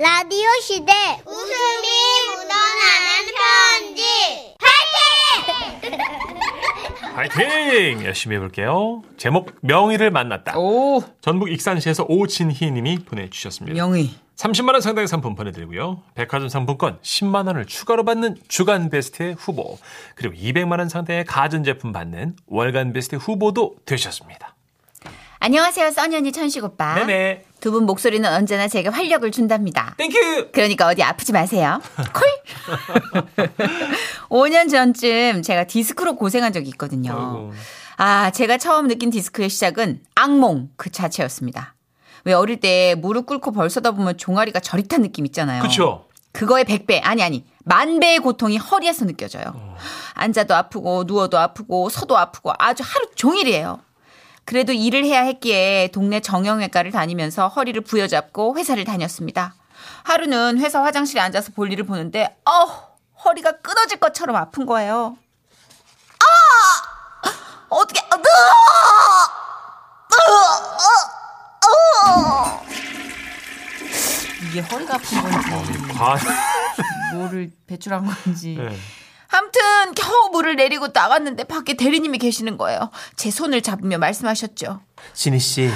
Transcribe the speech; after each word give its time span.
라디오 0.00 0.48
시대 0.62 0.92
웃음이 1.26 1.88
묻어나는 2.30 3.28
편지 3.36 4.02
파이팅! 7.12 8.00
열심히 8.06 8.36
해볼게요. 8.36 9.02
제목 9.18 9.52
명의를 9.60 10.10
만났다. 10.10 10.58
오, 10.58 11.04
전북 11.20 11.50
익산시에서 11.52 12.06
오진희 12.08 12.70
님이 12.70 13.00
보내주셨습니다. 13.00 13.74
명의. 13.74 14.08
30만 14.36 14.72
원 14.72 14.80
상당의 14.80 15.06
상품 15.06 15.34
보내드리고요. 15.34 16.00
백화점 16.14 16.48
상품권 16.48 16.98
10만 17.02 17.46
원을 17.48 17.66
추가로 17.66 18.06
받는 18.06 18.38
주간 18.48 18.88
베스트 18.88 19.34
후보 19.36 19.76
그리고 20.14 20.34
200만 20.34 20.78
원 20.78 20.88
상당의 20.88 21.26
가전제품 21.26 21.92
받는 21.92 22.36
월간 22.46 22.94
베스트 22.94 23.16
후보도 23.16 23.76
되셨습니다. 23.84 24.56
안녕하세요, 25.42 25.90
써니언니 25.90 26.32
천식 26.32 26.62
오빠. 26.64 26.94
네네. 26.96 27.44
두 27.60 27.70
분 27.72 27.84
목소리는 27.86 28.30
언제나 28.30 28.68
제게 28.68 28.88
활력을 28.88 29.30
준답니다. 29.32 29.94
Thank 29.98 30.27
you! 30.27 30.50
그러니까 30.52 30.86
어디 30.88 31.02
아프지 31.02 31.32
마세요. 31.32 31.80
Call! 32.12 33.48
5년 34.28 34.70
전쯤 34.70 35.42
제가 35.42 35.64
디스크로 35.64 36.16
고생한 36.16 36.52
적이 36.52 36.68
있거든요. 36.70 37.12
아이고. 37.12 37.52
아, 37.96 38.30
제가 38.30 38.58
처음 38.58 38.86
느낀 38.88 39.10
디스크의 39.10 39.48
시작은 39.50 40.00
악몽 40.14 40.70
그 40.76 40.90
자체였습니다. 40.90 41.74
왜 42.24 42.32
어릴 42.34 42.60
때 42.60 42.94
무릎 42.98 43.26
꿇고 43.26 43.52
벌서다 43.52 43.92
보면 43.92 44.16
종아리가 44.18 44.60
저릿한 44.60 45.00
느낌 45.02 45.24
있잖아요. 45.26 45.62
그쵸? 45.62 46.06
그거의 46.32 46.64
100배, 46.64 47.00
아니, 47.02 47.22
아니, 47.22 47.44
만 47.64 47.98
배의 47.98 48.18
고통이 48.20 48.56
허리에서 48.58 49.04
느껴져요. 49.06 49.76
앉아도 50.14 50.54
아프고, 50.54 51.04
누워도 51.06 51.38
아프고, 51.38 51.88
서도 51.88 52.16
아프고, 52.16 52.52
아주 52.58 52.82
하루 52.86 53.06
종일이에요. 53.16 53.80
그래도 54.44 54.72
일을 54.72 55.04
해야 55.04 55.22
했기에 55.22 55.90
동네 55.92 56.20
정형외과를 56.20 56.90
다니면서 56.90 57.48
허리를 57.48 57.80
부여잡고 57.82 58.56
회사를 58.56 58.84
다녔습니다. 58.84 59.54
하루는 60.04 60.58
회사 60.58 60.82
화장실에 60.82 61.20
앉아서 61.20 61.52
볼일을 61.52 61.84
보는데, 61.84 62.36
어 62.44 62.90
허리가 63.24 63.52
끊어질 63.52 64.00
것처럼 64.00 64.36
아픈 64.36 64.66
거예요. 64.66 65.16
아! 66.18 67.28
어떻게, 67.68 68.00
아, 68.00 68.16
이게 74.48 74.60
허리가 74.60 74.96
아픈 74.96 75.22
건지. 75.22 75.78
과, 75.94 76.16
뭐를 77.14 77.52
배출한 77.66 78.04
건지. 78.04 78.56
네. 78.58 78.76
아무튼 79.40 79.94
겨우 79.94 80.28
물을 80.30 80.54
내리고 80.54 80.88
나갔는데 80.92 81.44
밖에 81.44 81.74
대리님이 81.74 82.18
계시는 82.18 82.58
거예요. 82.58 82.90
제 83.16 83.30
손을 83.30 83.62
잡으며 83.62 83.96
말씀하셨죠. 83.96 84.80
진희 85.14 85.38
씨, 85.38 85.70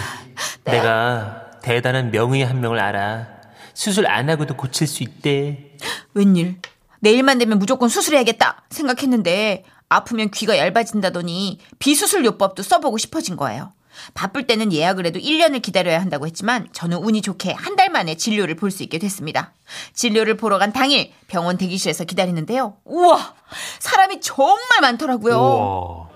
내가 0.64 1.50
대단한 1.62 2.10
명의 2.10 2.44
한 2.44 2.60
명을 2.60 2.78
알아. 2.78 3.26
수술 3.72 4.06
안 4.06 4.28
하고도 4.28 4.56
고칠 4.56 4.86
수 4.86 5.02
있대. 5.02 5.76
웬일? 6.12 6.60
내일만 7.00 7.38
되면 7.38 7.58
무조건 7.58 7.88
수술해야겠다 7.88 8.64
생각했는데 8.68 9.64
아프면 9.88 10.30
귀가 10.30 10.58
얇아진다더니 10.58 11.58
비수술 11.78 12.24
요법도 12.26 12.62
써보고 12.62 12.98
싶어진 12.98 13.36
거예요. 13.36 13.72
바쁠 14.14 14.46
때는 14.46 14.72
예약을 14.72 15.06
해도 15.06 15.18
1년을 15.18 15.62
기다려야 15.62 16.00
한다고 16.00 16.26
했지만 16.26 16.68
저는 16.72 16.98
운이 16.98 17.22
좋게 17.22 17.52
한 17.52 17.74
달 17.76 17.88
만에 17.90 18.16
진료를 18.16 18.54
볼 18.56 18.70
수 18.70 18.82
있게 18.82 18.98
됐습니다. 18.98 19.52
진료를 19.94 20.36
보러 20.36 20.58
간 20.58 20.72
당일 20.72 21.12
병원 21.28 21.56
대기실에서 21.58 22.04
기다리는데요. 22.04 22.76
우와! 22.84 23.34
사람이 23.80 24.20
정말 24.20 24.80
많더라고요. 24.80 25.36
우와. 25.36 26.08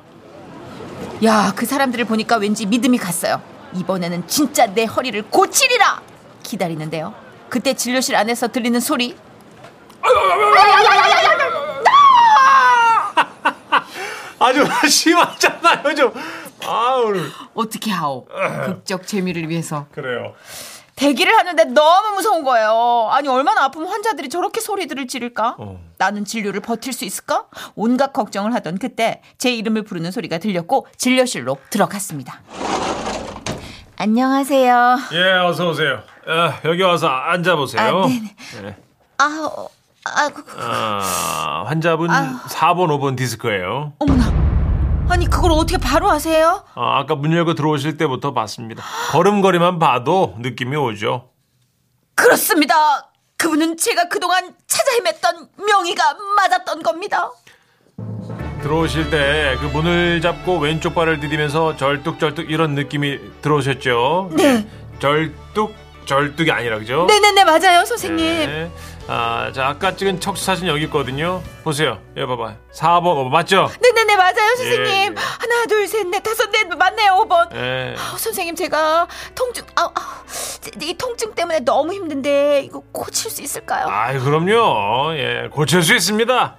야, 1.25 1.53
그 1.57 1.67
사람들을 1.67 2.05
보니까 2.05 2.37
왠지 2.37 2.67
믿음이 2.67 2.99
갔어요. 2.99 3.41
이번에는 3.75 4.27
진짜 4.29 4.67
내 4.67 4.85
허리를 4.85 5.21
고치리라! 5.31 6.03
기다리는데요. 6.43 7.15
그때 7.49 7.75
진료실 7.75 8.15
안에서 8.17 8.49
들리는 8.49 8.79
소리. 8.81 9.17
아주 14.39 14.65
심하잖아요, 14.89 15.95
좀. 15.95 16.13
아, 16.69 16.97
오늘. 17.05 17.31
어떻게 17.55 17.91
하오? 17.91 18.27
극적 18.67 19.07
재미를 19.07 19.49
위해서. 19.49 19.87
그래요. 19.93 20.35
대기를 20.97 21.37
하는데 21.37 21.65
너무 21.65 22.17
무서운 22.17 22.43
거예요. 22.43 23.09
아니, 23.13 23.29
얼마나 23.29 23.65
아프면 23.65 23.89
환자들이 23.89 24.29
저렇게 24.29 24.61
소리들을 24.61 25.07
지를까? 25.07 25.55
어. 25.59 25.79
나는 25.97 26.25
진료를 26.25 26.61
버틸 26.61 26.93
수 26.93 27.05
있을까? 27.05 27.45
온갖 27.77 28.13
걱정을 28.13 28.53
하던 28.55 28.79
그때 28.79 29.23
제 29.39 29.53
이름을 29.55 29.85
부르는 29.85 30.11
소리가 30.11 30.39
들렸고 30.39 30.89
진료실로 30.97 31.57
들어갔습니다. 31.71 32.41
안녕하세요. 33.97 34.99
예, 35.13 35.33
어서 35.45 35.71
오세요. 35.71 36.01
아, 36.27 36.59
여기 36.65 36.83
와서 36.83 37.09
앉아 37.09 37.57
보세요. 37.57 38.03
아, 38.05 38.07
네네. 38.09 38.37
네. 38.63 38.77
아, 39.19 39.51
어, 39.57 39.69
아, 40.05 40.29
그, 40.29 40.45
아, 40.61 41.65
환자분 41.67 42.11
아유. 42.11 42.29
4번, 42.49 42.89
5번 42.89 43.17
디스크예요. 43.17 43.93
어머나. 43.99 44.48
아니, 45.09 45.27
그걸 45.29 45.53
어떻게 45.53 45.79
바로 45.79 46.11
아세요? 46.11 46.65
아, 46.75 46.99
아까 46.99 47.15
문 47.15 47.33
열고 47.33 47.55
들어오실 47.55 47.97
때부터 47.97 48.33
봤습니다. 48.35 48.83
걸음걸이만 49.13 49.79
봐도 49.79 50.35
느낌이 50.39 50.77
오죠. 50.77 51.31
그렇습니다. 52.15 52.75
그분은 53.37 53.77
제가 53.77 54.09
그동안 54.09 54.55
찾아 54.67 54.91
헤맸던 54.93 55.49
명의가 55.65 56.15
맞았던 56.37 56.83
겁니다. 56.83 57.31
들어오실 58.63 59.11
때 59.11 59.57
그 59.61 59.67
문을 59.67 60.21
잡고 60.21 60.59
왼쪽 60.59 60.95
발을 60.95 61.21
디디면서 61.21 61.77
절뚝절뚝 61.77 62.51
이런 62.51 62.75
느낌이 62.75 63.19
들어오셨죠? 63.41 64.31
네. 64.33 64.67
절뚝 64.99 65.75
절뚝이 66.09 66.51
아니라 66.51 66.79
그죠? 66.79 67.05
네네네, 67.07 67.45
맞아요, 67.45 67.85
선생님. 67.85 68.17
네. 68.19 68.71
아, 69.09 69.53
자, 69.55 69.69
아까 69.69 69.95
찍은 69.95 70.21
척수 70.21 70.43
사진 70.43 70.67
여기 70.67 70.85
있거든요. 70.85 71.43
보세요. 71.63 71.99
여기 72.17 72.27
봐봐. 72.27 72.55
4번, 72.73 73.07
어, 73.09 73.25
맞죠? 73.25 73.71
네네네, 73.79 74.17
맞아요, 74.17 74.57
선생님. 74.57 74.87
예, 74.87 74.91
예. 74.91 75.15
하나, 75.15 75.67
둘, 75.69 75.87
셋, 75.87 76.07
넷, 76.07 76.23
다섯, 76.23 76.51
넷, 76.51 76.67
맞네요, 76.67 77.13
5번. 77.13 77.55
예. 77.55 77.95
아, 77.99 78.17
선생님, 78.17 78.57
제가 78.57 79.07
통증, 79.35 79.65
아, 79.77 79.91
아, 79.95 80.25
이 80.81 80.95
통증 80.95 81.35
때문에 81.35 81.61
너무 81.61 81.93
힘든데, 81.93 82.63
이거 82.65 82.83
고칠 82.91 83.31
수 83.31 83.43
있을까요? 83.43 83.87
아이, 83.89 84.19
그럼요. 84.19 85.13
예, 85.15 85.49
고칠 85.53 85.83
수 85.83 85.95
있습니다. 85.95 86.57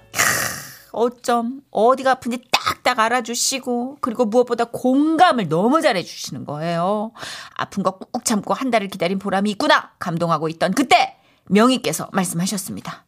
어쩜, 0.92 1.60
어디가 1.72 2.12
아픈지 2.12 2.38
딱 2.52 2.59
딱 2.90 2.98
알아주시고, 2.98 3.98
그리고 4.00 4.24
무엇보다 4.24 4.64
공감을 4.64 5.48
너무 5.48 5.80
잘해주시는 5.80 6.44
거예요. 6.44 7.12
아픈 7.54 7.84
거 7.84 7.92
꾹꾹 7.92 8.24
참고 8.24 8.52
한 8.52 8.72
달을 8.72 8.88
기다린 8.88 9.20
보람이 9.20 9.48
있구나! 9.52 9.90
감동하고 10.00 10.48
있던 10.48 10.72
그때, 10.72 11.14
명의께서 11.46 12.08
말씀하셨습니다. 12.12 13.04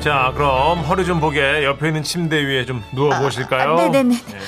자, 0.00 0.32
그럼 0.34 0.78
허리 0.84 1.04
좀 1.04 1.20
보게 1.20 1.62
옆에 1.62 1.88
있는 1.88 2.02
침대 2.02 2.42
위에 2.42 2.64
좀 2.64 2.82
누워 2.94 3.18
보실까요? 3.18 3.72
아, 3.72 3.76
네네네. 3.76 4.14
예. 4.14 4.38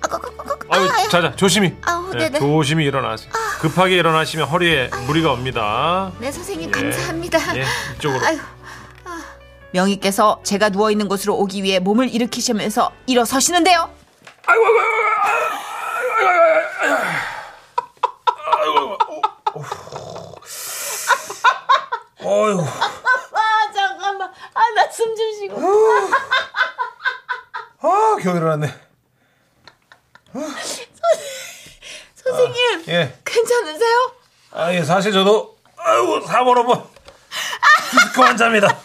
아, 0.00 0.08
그, 0.08 0.20
그, 0.20 0.34
그, 0.36 0.58
그, 0.58 0.66
아유, 0.70 0.88
아, 0.88 1.08
자자, 1.10 1.36
조심히. 1.36 1.74
아우, 1.84 2.10
예, 2.14 2.18
네네. 2.30 2.38
조심히 2.38 2.86
일어나세요. 2.86 3.30
급하게 3.60 3.96
일어나시면 3.96 4.48
허리에 4.48 4.88
무리가 5.06 5.32
옵니다. 5.32 6.12
네, 6.18 6.32
선생님, 6.32 6.68
예. 6.68 6.70
감사합니다. 6.70 7.58
예, 7.58 7.64
이쪽으로. 7.98 8.24
아유, 8.24 8.38
아. 8.40 8.55
명의께서 9.72 10.40
제가 10.42 10.70
누워 10.70 10.90
있는 10.90 11.08
곳으로 11.08 11.34
오기 11.36 11.62
위해 11.62 11.78
몸을 11.78 12.12
일으키시면서 12.12 12.92
일어서시는데요. 13.06 13.90
어휴. 22.22 22.60
아, 22.60 23.72
잠깐만. 23.74 24.28
아, 24.54 24.60
나 24.74 24.88
숨 24.90 25.14
좀 25.16 25.32
쉬고. 25.34 25.60
아, 27.82 28.16
겨우 28.22 28.36
일어났네. 28.36 28.74
선생님, 32.14 32.84
예. 32.88 33.18
괜찮으세요? 33.24 34.12
아, 34.52 34.72
예, 34.74 34.82
사실 34.82 35.12
저도, 35.12 35.56
아이고, 35.78 36.20
4번, 36.26 36.54
5번. 36.66 36.86
디스크 37.90 38.20
환자입니다. 38.20 38.76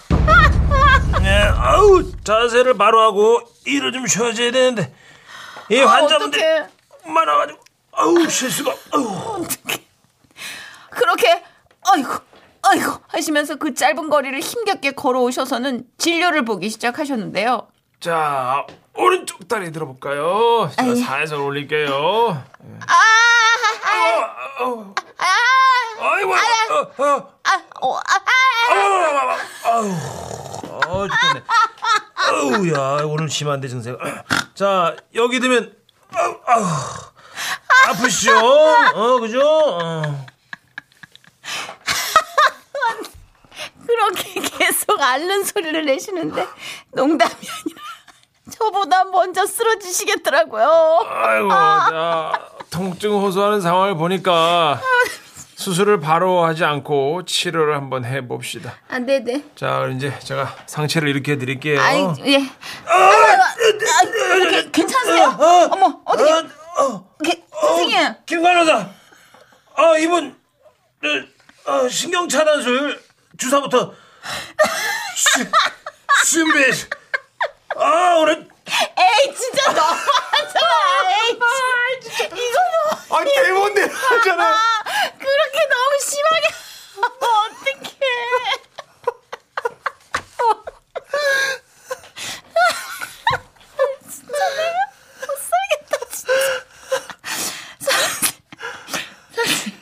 예, 1.31 1.33
아우, 1.55 2.03
자세를 2.23 2.73
바로 2.77 2.99
하고, 3.01 3.41
일을 3.65 3.93
좀 3.93 4.05
쉬어줘야 4.05 4.51
되는데, 4.51 4.93
이 5.69 5.77
환자분들이 5.79 6.43
어떡해. 6.43 6.67
많아가지고, 7.05 7.59
아우, 7.93 8.27
실수가, 8.27 8.75
아우. 8.93 9.45
그렇게, 10.89 11.41
아이고, 11.89 12.09
아이고, 12.63 12.91
하시면서 13.07 13.55
그 13.55 13.73
짧은 13.73 14.09
거리를 14.09 14.37
힘겹게 14.41 14.91
걸어오셔서는 14.91 15.85
진료를 15.97 16.43
보기 16.43 16.69
시작하셨는데요. 16.69 17.67
자, 18.01 18.65
오른쪽 18.93 19.47
다리 19.47 19.71
들어볼까요? 19.71 20.69
자. 20.75 20.83
살살 20.95 21.39
올릴게요. 21.39 22.43
아, 22.87 22.93
아, 23.83 24.35
아우, 24.59 24.93
아, 25.17 25.25
아이고, 26.13 26.33
어, 26.33 27.05
어, 27.05 27.33
아, 27.43 27.61
어, 27.81 27.95
아, 27.95 28.01
아. 28.03 28.73
아우, 28.73 29.87
아 29.87 30.40
우, 30.77 31.07
죽겠네. 31.09 31.43
아우, 32.15 32.67
야, 32.73 33.03
오늘 33.05 33.29
심한데 33.29 33.67
증세가. 33.67 33.97
자, 34.53 34.95
여기 35.15 35.39
되면, 35.39 35.73
아우, 36.13 36.35
아우, 36.45 36.63
아프시죠? 37.89 38.35
어, 38.37 39.19
그죠? 39.19 39.41
어. 39.41 40.25
막 45.01 45.09
앓는 45.13 45.43
소리를 45.43 45.83
내시는데 45.85 46.47
농담이 46.91 47.31
아니라 47.31 47.81
저보다 48.51 49.03
먼저 49.05 49.45
쓰러지시겠더라고요. 49.47 51.05
아이고, 51.09 51.49
자, 51.49 52.31
통증 52.69 53.13
호소하는 53.13 53.61
상황을 53.61 53.95
보니까 53.95 54.79
수술을 55.61 55.99
바로 55.99 56.43
하지 56.43 56.65
않고 56.65 57.23
치료를 57.25 57.75
한번 57.75 58.03
해봅시다. 58.03 58.73
아, 58.89 58.97
네네. 58.97 59.43
자, 59.55 59.87
이제 59.95 60.11
제가 60.19 60.55
상체를 60.65 61.07
일으켜 61.09 61.37
드릴게요. 61.37 61.79
아이, 61.79 61.99
예. 62.25 62.37
아, 62.87 62.93
아, 62.95 64.71
괜찮으세요? 64.71 65.37
어머, 65.71 66.01
어떻게, 66.03 66.31
게, 67.23 67.43
선생님. 67.61 68.15
김 68.25 68.41
간호사, 68.41 68.89
아, 69.75 69.97
이분, 69.99 70.35
어, 71.67 71.71
어, 71.71 71.87
신경차단술 71.89 72.99
주사부터 73.37 73.93
시- 75.15 75.45
준비. 76.31 76.59
아, 77.77 78.15
오늘 78.19 78.47
에이, 78.67 79.35
진짜 79.35 79.71
너무하잖아. 79.71 81.11
에이, 81.29 81.37
진짜. 82.01 82.25
이거 82.25 82.59
뭐. 83.09 83.19
아, 83.19 83.23
대본대로 83.23 83.93
하잖아. 83.93 84.43
아, 84.45 84.83
그렇게 85.17 85.59
너무 85.69 85.99
심하게 85.99 86.47
하면 86.95 87.11
어떡해. 87.21 87.99
진짜 94.09 94.37
내가 94.55 94.77
못 95.19 95.27
살겠다, 95.49 95.93
진짜. 96.11 97.91
선생- 99.29 99.73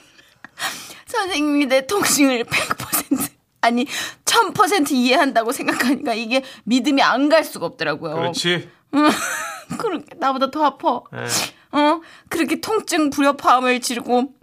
선생님이 1.29 1.67
내 1.67 1.85
통증을 1.85 2.43
100% 2.45 3.29
아니 3.61 3.85
1000% 4.25 4.91
이해한다고 4.91 5.51
생각하니까 5.51 6.13
이게 6.15 6.43
믿음이 6.63 7.01
안 7.03 7.29
갈 7.29 7.43
수가 7.43 7.67
없더라고요. 7.67 8.15
그렇지. 8.15 8.67
그렇게 9.77 10.05
나보다 10.17 10.49
더 10.49 10.63
아파. 10.65 11.01
네. 11.11 11.25
어 11.71 12.01
그렇게 12.29 12.59
통증 12.59 13.11
불협화음을 13.11 13.79
지르고 13.81 14.33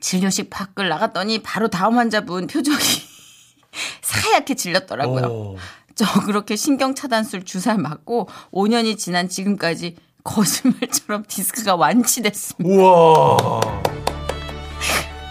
진료실 0.00 0.48
밖을 0.50 0.88
나갔더니 0.88 1.40
바로 1.42 1.66
다음 1.68 1.98
환자분 1.98 2.46
표정이 2.46 2.78
사얗게 4.02 4.54
질렸더라고요. 4.54 5.24
오. 5.26 5.56
저 5.96 6.06
그렇게 6.22 6.54
신경 6.54 6.94
차단술 6.94 7.44
주사를 7.44 7.80
맞고 7.82 8.28
5년이 8.52 8.96
지난 8.96 9.28
지금까지 9.28 9.96
거짓말처럼 10.22 11.24
디스크가 11.26 11.74
완치됐습니다. 11.74 12.72
우와. 12.72 13.60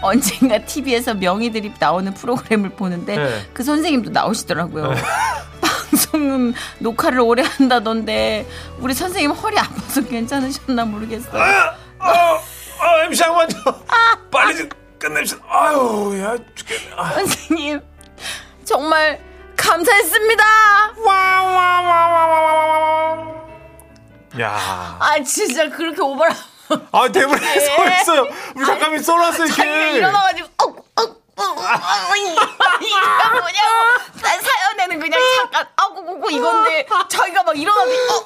언젠가 0.02 0.58
TV에서 0.58 1.14
명의들이 1.14 1.72
나오는 1.78 2.12
프로그램을 2.14 2.70
보는데 2.70 3.16
네. 3.16 3.46
그 3.52 3.62
선생님도 3.62 4.10
나오시더라고요. 4.10 4.94
방송 5.60 6.52
녹화를 6.78 7.20
오래 7.20 7.42
한다던데 7.42 8.46
우리 8.78 8.94
선생님 8.94 9.32
허리 9.32 9.58
아파서 9.58 10.00
괜찮으셨나 10.02 10.84
모르겠어요. 10.84 11.42
아, 11.42 11.74
아, 11.98 12.40
아, 12.80 13.04
MC 13.04 13.22
양반 13.22 13.48
저 13.48 13.74
빨리 14.30 14.56
좀 14.56 14.68
끝냅시다. 14.98 15.42
아유, 15.48 16.18
야 16.20 16.36
죽겠네. 16.54 16.94
아. 16.96 17.12
선생님 17.12 17.80
정말 18.64 19.20
감사했습니다. 19.56 20.44
야, 24.40 24.96
아 25.00 25.22
진짜 25.24 25.68
그렇게 25.68 26.00
오버라 26.00 26.34
아 26.92 27.08
대본에 27.10 27.60
써 27.60 27.86
있어요. 28.00 28.26
우리 28.54 28.64
작가님이 28.66 29.02
써놨어 29.02 29.46
자기가 29.46 29.64
이렇게. 29.64 29.96
일어나가지고 29.98 30.48
어, 30.58 30.64
어, 30.64 31.02
어, 31.02 31.42
어, 31.42 31.44
어, 31.44 32.16
이게 32.16 32.30
뭐냐고 32.30 34.00
난 34.22 34.40
사연에는 34.40 35.00
그냥 35.00 35.20
잠깐 35.36 35.68
아구구구 35.76 36.30
이건데 36.32 36.86
자기가 37.08 37.42
막 37.42 37.58
일어나서 37.58 37.90
어, 37.90 38.14
어, 38.14 38.20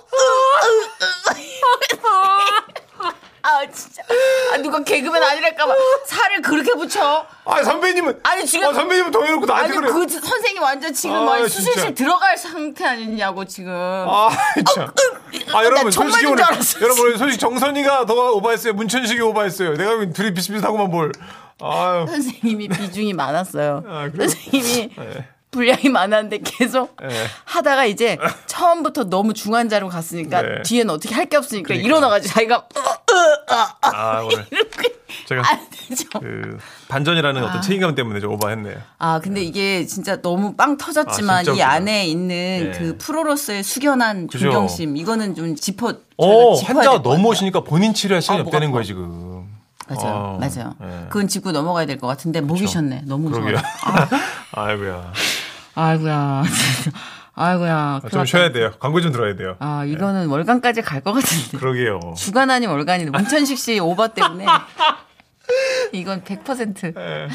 어, 2.03 2.09
어, 2.09 3.09
어. 3.09 3.13
아 3.47 3.61
진짜 3.71 4.03
아, 4.53 4.57
누가 4.57 4.83
개그맨 4.83 5.23
아니랄까봐 5.23 5.75
살을 6.07 6.41
그렇게 6.41 6.73
붙여 6.73 7.27
아 7.45 7.63
선배님은 7.63 8.21
아니, 8.23 8.47
지금- 8.47 8.71
아, 8.71 8.73
선배님은 8.73 9.11
더 9.11 9.23
해놓고 9.23 9.45
나한테 9.45 9.75
아니 9.77 9.81
그래. 9.83 9.93
그 9.93 10.09
선생님 10.09 10.63
완전 10.63 10.95
지금 10.95 11.15
아, 11.17 11.21
뭐 11.25 11.37
진짜. 11.47 11.49
수술실 11.51 11.95
들어갈 11.95 12.39
상태 12.39 12.87
아니냐고 12.87 13.45
지금 13.45 13.71
아, 13.71 14.31
참. 14.75 14.91
아, 15.53 15.65
여러분, 15.65 15.91
솔직히 15.91 16.21
줄 16.23 16.33
오늘, 16.33 16.45
알았어, 16.45 16.81
여러분, 16.81 17.17
솔직히 17.19 17.41
정선이가 17.41 18.07
더 18.07 18.33
오바했어요. 18.33 18.73
문천식이 18.75 19.21
오바했어요. 19.21 19.75
내가 19.75 20.05
둘이 20.13 20.33
비슷비슷하고만 20.35 20.91
뭘. 20.91 21.13
아유. 21.61 22.07
선생님이 22.09 22.69
비중이 22.69 23.13
많았어요. 23.13 23.85
아? 23.87 24.11
선생님이 24.17 24.91
네. 24.97 25.29
분량이 25.51 25.89
많았는데 25.89 26.41
계속 26.45 26.97
네. 27.01 27.09
하다가 27.45 27.85
이제 27.87 28.19
처음부터 28.47 29.05
너무 29.05 29.35
중환자로 29.35 29.89
갔으니까 29.89 30.43
네. 30.43 30.63
뒤에는 30.63 30.93
어떻게 30.93 31.15
할 31.15 31.27
게 31.27 31.37
없으니까 31.37 31.69
그러니까. 31.69 31.87
일어나가지고 31.87 32.35
자기가 32.35 32.69
아, 33.83 34.21
오늘. 34.25 34.45
이렇게 34.51 34.95
제가 35.27 35.43
안 35.49 35.61
되죠. 35.89 36.09
그, 36.21 36.59
반전이라는 36.89 37.43
어떤 37.45 37.63
책임감 37.63 37.95
때문에 37.95 38.21
좀 38.21 38.33
오바했네요. 38.33 38.77
아 38.99 39.21
근데 39.21 39.43
이게 39.43 39.87
진짜 39.87 40.21
너무 40.21 40.55
빵 40.55 40.77
터졌지만 40.77 41.49
아, 41.49 41.53
이. 41.53 41.63
안에 41.63 42.07
있는 42.07 42.29
네. 42.29 42.73
그 42.79 42.97
프로로서의 42.99 43.63
숙연한 43.63 44.27
그죠. 44.27 44.47
존경심 44.47 44.97
이거는 44.97 45.35
좀 45.35 45.57
짚어 45.57 45.95
어, 46.17 46.27
저희가 46.27 46.57
짚어야 46.57 46.77
환자가 46.77 46.83
될것 46.97 47.03
너무 47.03 47.17
같아요. 47.17 47.29
오시니까 47.31 47.61
본인 47.63 47.95
치료할 47.95 48.23
시간이 48.23 48.41
아, 48.41 48.43
없다는. 48.45 48.71
거예요, 48.71 48.85
지금. 48.85 49.45
맞아요, 49.87 50.15
어, 50.15 50.39
맞아요. 50.41 50.75
네. 50.81 51.07
그건 51.11 51.29
짚고 51.29 51.53
넘어가야 51.53 51.85
될 51.87 51.99
것 51.99 52.07
같은데 52.07 52.41
목이셨네. 52.41 53.03
너무. 53.07 53.33
좋아요. 53.33 53.57
아이고야. 54.53 55.13
아이고야, 55.75 56.45
아이고야. 57.37 58.01
아, 58.05 58.09
좀. 58.11 58.25
쉬어야 58.25 58.53
돼요. 58.53 58.71
광고 58.79 59.01
좀 59.01 59.11
들어야 59.13 59.35
돼요. 59.37 59.57
아 59.59 59.85
이거는 59.85 60.29
월간까지 60.29 60.83
갈 60.83 61.01
것 61.03 61.13
같은데. 61.13 61.59
그러게요. 61.59 62.01
주간 62.17 62.51
아닌 62.51 62.69
월간인데 62.71 63.11
문천식 63.11 63.59
씨 63.59 63.79
오버 63.81 64.09
때문에 64.09 64.47
이건 65.93 66.23
100%. 66.23 66.95
네. 66.95 67.29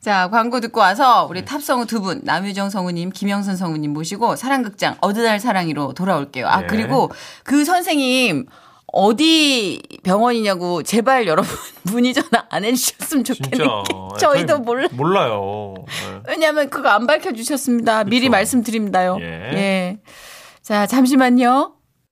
자 0.00 0.28
광고 0.28 0.58
듣고 0.60 0.80
와서 0.80 1.26
우리 1.30 1.44
탑성우 1.44 1.86
두 1.86 2.00
분 2.00 2.20
남유정 2.24 2.70
성우님, 2.70 3.10
김영선 3.10 3.56
성우님 3.56 3.92
모시고 3.92 4.34
사랑극장 4.36 4.96
어느 5.00 5.18
날 5.20 5.38
사랑이로 5.38 5.92
돌아올게요. 5.94 6.48
아 6.48 6.62
예. 6.62 6.66
그리고 6.66 7.10
그 7.44 7.64
선생님 7.64 8.46
어디 8.92 9.80
병원이냐고 10.02 10.82
제발 10.82 11.26
여러분 11.26 11.50
문의 11.84 12.12
전화 12.14 12.44
안 12.50 12.64
해주셨으면 12.64 13.24
진짜. 13.24 13.42
좋겠는 13.42 13.66
게 13.84 13.92
저희도 14.20 14.46
저희 14.54 14.62
몰라. 14.62 14.88
몰라요. 14.92 15.74
네. 15.86 16.20
왜냐하면 16.28 16.68
그거 16.70 16.88
안 16.90 17.06
밝혀주셨습니다. 17.06 18.04
미리 18.04 18.20
그쵸. 18.26 18.30
말씀드립니다요. 18.30 19.18
예. 19.20 19.24
예. 19.24 19.98
자 20.62 20.86
잠시만요. 20.86 21.74